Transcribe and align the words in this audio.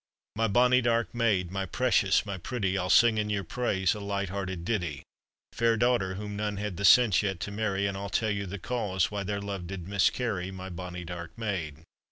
]My 0.35 0.47
bonny 0.47 0.81
dark 0.81 1.13
maid, 1.13 1.51
My 1.51 1.67
precious, 1.67 2.25
my 2.25 2.39
pretty, 2.39 2.75
I'll 2.75 2.89
sing 2.89 3.19
in 3.19 3.29
your 3.29 3.43
praise 3.43 3.93
A 3.93 3.99
light 3.99 4.29
hearted 4.29 4.65
ditty; 4.65 5.03
Fair 5.53 5.77
daughter 5.77 6.15
whom 6.15 6.35
none 6.35 6.57
Had 6.57 6.77
the 6.77 6.85
sense 6.85 7.21
yet 7.21 7.39
to 7.41 7.51
marry; 7.51 7.85
And 7.85 7.95
I'll 7.95 8.09
tell 8.09 8.31
you 8.31 8.47
the 8.47 8.57
cause 8.57 9.11
"Why 9.11 9.21
their 9.21 9.39
love 9.39 9.67
did 9.67 9.87
miscarry, 9.87 10.49
My 10.49 10.69
bonnie 10.69 11.05
dark 11.05 11.37
maid! 11.37 11.83